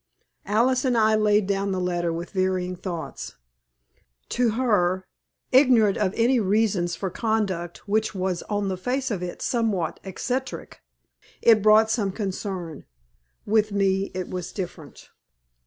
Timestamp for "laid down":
1.13-1.71